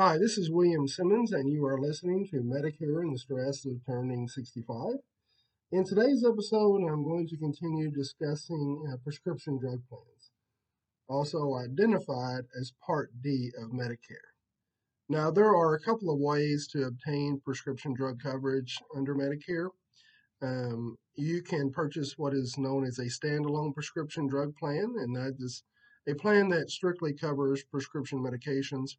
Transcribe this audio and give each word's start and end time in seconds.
Hi, 0.00 0.16
this 0.16 0.38
is 0.38 0.48
William 0.48 0.86
Simmons, 0.86 1.32
and 1.32 1.50
you 1.50 1.66
are 1.66 1.76
listening 1.76 2.24
to 2.28 2.36
Medicare 2.36 3.00
and 3.00 3.12
the 3.12 3.18
Stress 3.18 3.66
of 3.66 3.84
Turning 3.84 4.28
65. 4.28 5.00
In 5.72 5.84
today's 5.84 6.24
episode, 6.24 6.86
I'm 6.86 7.02
going 7.02 7.26
to 7.26 7.36
continue 7.36 7.90
discussing 7.90 8.86
uh, 8.88 8.98
prescription 9.02 9.58
drug 9.58 9.80
plans, 9.88 10.30
also 11.08 11.52
identified 11.56 12.44
as 12.56 12.74
Part 12.86 13.10
D 13.20 13.50
of 13.60 13.72
Medicare. 13.72 14.30
Now, 15.08 15.32
there 15.32 15.52
are 15.52 15.74
a 15.74 15.80
couple 15.80 16.14
of 16.14 16.20
ways 16.20 16.68
to 16.74 16.84
obtain 16.84 17.40
prescription 17.44 17.92
drug 17.92 18.20
coverage 18.22 18.78
under 18.96 19.16
Medicare. 19.16 19.70
Um, 20.40 20.96
you 21.16 21.42
can 21.42 21.72
purchase 21.72 22.14
what 22.16 22.34
is 22.34 22.56
known 22.56 22.86
as 22.86 23.00
a 23.00 23.06
standalone 23.06 23.74
prescription 23.74 24.28
drug 24.28 24.54
plan, 24.54 24.94
and 24.96 25.16
that 25.16 25.34
is 25.40 25.64
a 26.08 26.14
plan 26.14 26.50
that 26.50 26.70
strictly 26.70 27.14
covers 27.14 27.64
prescription 27.64 28.20
medications 28.20 28.92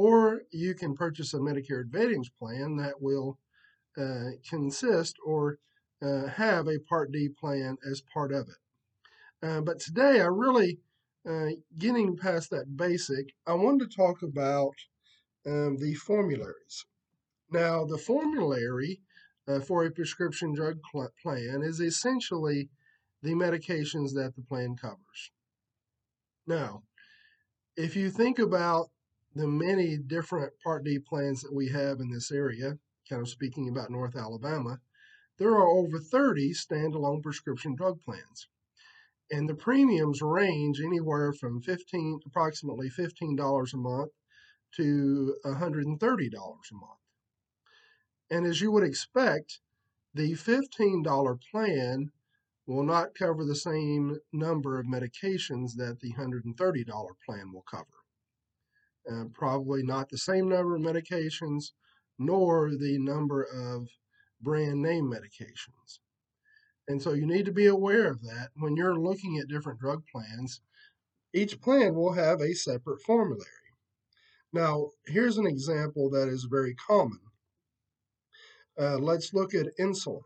or 0.00 0.40
you 0.50 0.72
can 0.74 0.94
purchase 0.94 1.34
a 1.34 1.38
Medicare 1.38 1.82
Advantage 1.82 2.32
plan 2.38 2.74
that 2.76 3.02
will 3.02 3.38
uh, 3.98 4.30
consist 4.48 5.16
or 5.22 5.58
uh, 6.02 6.26
have 6.26 6.68
a 6.68 6.78
Part 6.78 7.12
D 7.12 7.28
plan 7.28 7.76
as 7.86 8.00
part 8.00 8.32
of 8.32 8.48
it. 8.48 9.46
Uh, 9.46 9.60
but 9.60 9.78
today, 9.78 10.22
I 10.22 10.24
really, 10.24 10.78
uh, 11.28 11.50
getting 11.76 12.16
past 12.16 12.48
that 12.48 12.78
basic, 12.78 13.34
I 13.46 13.52
wanted 13.52 13.90
to 13.90 13.94
talk 13.94 14.22
about 14.22 14.72
um, 15.46 15.76
the 15.76 15.92
formularies. 15.92 16.86
Now, 17.50 17.84
the 17.84 17.98
formulary 17.98 19.02
uh, 19.46 19.60
for 19.60 19.84
a 19.84 19.90
prescription 19.90 20.54
drug 20.54 20.78
plan 21.22 21.60
is 21.62 21.78
essentially 21.78 22.70
the 23.22 23.34
medications 23.34 24.14
that 24.14 24.32
the 24.34 24.42
plan 24.48 24.76
covers. 24.76 25.30
Now, 26.46 26.84
if 27.76 27.96
you 27.96 28.08
think 28.08 28.38
about 28.38 28.88
the 29.34 29.46
many 29.46 29.96
different 29.96 30.52
Part 30.62 30.84
D 30.84 30.98
plans 30.98 31.42
that 31.42 31.54
we 31.54 31.68
have 31.68 32.00
in 32.00 32.10
this 32.10 32.32
area, 32.32 32.78
kind 33.08 33.22
of 33.22 33.28
speaking 33.28 33.68
about 33.68 33.90
North 33.90 34.16
Alabama, 34.16 34.80
there 35.38 35.52
are 35.52 35.68
over 35.68 35.98
30 35.98 36.52
standalone 36.52 37.22
prescription 37.22 37.74
drug 37.76 38.00
plans. 38.02 38.48
And 39.30 39.48
the 39.48 39.54
premiums 39.54 40.20
range 40.20 40.80
anywhere 40.80 41.32
from 41.32 41.62
15 41.62 42.20
approximately 42.26 42.90
$15 42.90 43.72
a 43.72 43.76
month 43.76 44.10
to 44.76 45.36
$130 45.44 45.92
a 45.92 46.74
month. 46.74 47.00
And 48.30 48.46
as 48.46 48.60
you 48.60 48.72
would 48.72 48.84
expect, 48.84 49.60
the 50.12 50.32
$15 50.32 51.40
plan 51.50 52.10
will 52.66 52.82
not 52.82 53.14
cover 53.14 53.44
the 53.44 53.54
same 53.54 54.18
number 54.32 54.78
of 54.78 54.86
medications 54.86 55.74
that 55.76 56.00
the 56.00 56.12
$130 56.14 56.46
plan 57.24 57.52
will 57.52 57.64
cover 57.70 58.00
uh, 59.10 59.24
probably 59.32 59.82
not 59.82 60.08
the 60.08 60.18
same 60.18 60.48
number 60.48 60.76
of 60.76 60.82
medications 60.82 61.72
nor 62.18 62.70
the 62.76 62.98
number 62.98 63.42
of 63.42 63.88
brand 64.40 64.82
name 64.82 65.10
medications. 65.10 65.98
And 66.88 67.00
so 67.00 67.12
you 67.12 67.26
need 67.26 67.46
to 67.46 67.52
be 67.52 67.66
aware 67.66 68.08
of 68.08 68.22
that 68.22 68.50
when 68.56 68.76
you're 68.76 68.98
looking 68.98 69.38
at 69.38 69.48
different 69.48 69.80
drug 69.80 70.02
plans. 70.10 70.60
Each 71.32 71.60
plan 71.60 71.94
will 71.94 72.12
have 72.12 72.40
a 72.40 72.54
separate 72.54 73.00
formulary. 73.02 73.46
Now, 74.52 74.90
here's 75.06 75.38
an 75.38 75.46
example 75.46 76.10
that 76.10 76.28
is 76.28 76.44
very 76.50 76.74
common. 76.74 77.20
Uh, 78.78 78.98
let's 78.98 79.32
look 79.32 79.54
at 79.54 79.76
insulin. 79.78 80.22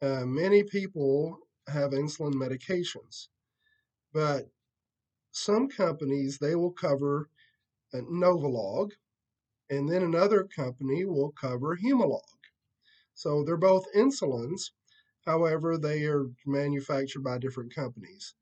Uh, 0.00 0.24
many 0.24 0.62
people 0.62 1.38
have 1.66 1.90
insulin 1.90 2.34
medications, 2.34 3.28
but 4.12 4.50
some 5.32 5.68
companies 5.68 6.38
they 6.38 6.54
will 6.54 6.72
cover 6.72 7.28
Novolog, 8.02 8.90
and 9.70 9.88
then 9.88 10.02
another 10.02 10.44
company 10.44 11.04
will 11.04 11.32
cover 11.32 11.76
Humalog. 11.76 12.20
So 13.14 13.44
they're 13.44 13.56
both 13.56 13.92
insulins, 13.94 14.72
however, 15.24 15.78
they 15.78 16.04
are 16.04 16.26
manufactured 16.44 17.22
by 17.22 17.38
different 17.38 17.74
companies. 17.74 18.34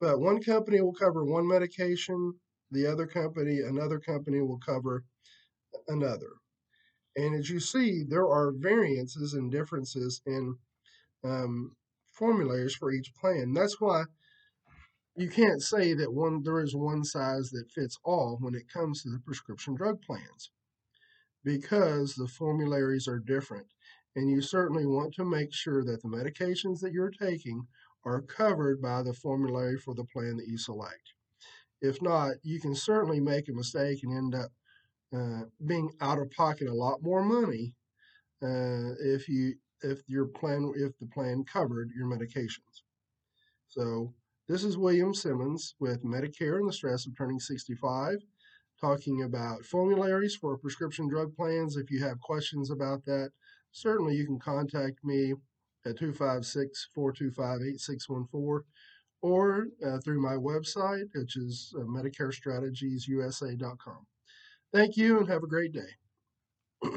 But 0.00 0.20
one 0.20 0.42
company 0.42 0.80
will 0.80 0.92
cover 0.92 1.24
one 1.24 1.46
medication, 1.46 2.34
the 2.70 2.86
other 2.86 3.06
company, 3.06 3.60
another 3.60 3.98
company 3.98 4.40
will 4.40 4.58
cover 4.58 5.04
another. 5.88 6.32
And 7.16 7.34
as 7.34 7.50
you 7.50 7.60
see, 7.60 8.04
there 8.04 8.28
are 8.28 8.52
variances 8.52 9.34
and 9.34 9.50
differences 9.50 10.22
in 10.26 10.56
um, 11.24 11.76
for 12.12 12.92
each 12.92 13.14
plan. 13.14 13.54
That's 13.54 13.80
why 13.80 14.04
you 15.20 15.28
can't 15.28 15.62
say 15.62 15.92
that 15.94 16.12
one 16.12 16.42
there 16.42 16.60
is 16.60 16.74
one 16.74 17.04
size 17.04 17.50
that 17.50 17.70
fits 17.70 17.98
all 18.04 18.38
when 18.40 18.54
it 18.54 18.72
comes 18.72 19.02
to 19.02 19.10
the 19.10 19.18
prescription 19.18 19.74
drug 19.74 20.00
plans 20.00 20.50
because 21.44 22.14
the 22.14 22.26
formularies 22.26 23.06
are 23.06 23.18
different 23.18 23.66
and 24.16 24.30
you 24.30 24.40
certainly 24.40 24.86
want 24.86 25.14
to 25.14 25.24
make 25.24 25.52
sure 25.52 25.84
that 25.84 26.02
the 26.02 26.08
medications 26.08 26.80
that 26.80 26.92
you're 26.92 27.10
taking 27.10 27.66
are 28.04 28.22
covered 28.22 28.80
by 28.80 29.02
the 29.02 29.12
formulary 29.12 29.76
for 29.76 29.94
the 29.94 30.04
plan 30.04 30.36
that 30.36 30.48
you 30.48 30.58
select. 30.58 31.12
If 31.82 32.02
not, 32.02 32.32
you 32.42 32.60
can 32.60 32.74
certainly 32.74 33.20
make 33.20 33.48
a 33.48 33.52
mistake 33.52 34.00
and 34.02 34.16
end 34.16 34.34
up 34.34 34.50
uh, 35.14 35.44
being 35.66 35.90
out 36.00 36.18
of 36.18 36.30
pocket 36.30 36.68
a 36.68 36.74
lot 36.74 37.02
more 37.02 37.22
money 37.22 37.74
uh, 38.42 38.94
if 39.00 39.28
you 39.28 39.54
if 39.82 40.00
your 40.08 40.26
plan 40.26 40.72
if 40.76 40.98
the 40.98 41.06
plan 41.06 41.44
covered 41.44 41.90
your 41.96 42.06
medications. 42.06 42.82
So 43.68 44.14
this 44.50 44.64
is 44.64 44.76
William 44.76 45.14
Simmons 45.14 45.76
with 45.78 46.02
Medicare 46.02 46.58
and 46.58 46.68
the 46.68 46.72
Stress 46.72 47.06
of 47.06 47.16
Turning 47.16 47.38
65, 47.38 48.16
talking 48.80 49.22
about 49.22 49.64
formularies 49.64 50.34
for 50.34 50.58
prescription 50.58 51.08
drug 51.08 51.32
plans. 51.36 51.76
If 51.76 51.88
you 51.88 52.02
have 52.02 52.20
questions 52.20 52.72
about 52.72 53.04
that, 53.04 53.30
certainly 53.70 54.16
you 54.16 54.26
can 54.26 54.40
contact 54.40 55.04
me 55.04 55.34
at 55.86 55.98
256 55.98 56.88
425 56.92 57.60
8614 57.60 58.64
or 59.22 59.68
uh, 59.86 60.00
through 60.00 60.20
my 60.20 60.34
website, 60.34 61.04
which 61.14 61.36
is 61.36 61.72
uh, 61.78 61.82
MedicareStrategiesUSA.com. 61.82 64.04
Thank 64.72 64.96
you 64.96 65.20
and 65.20 65.28
have 65.28 65.44
a 65.44 65.46
great 65.46 65.72
day. 65.72 65.94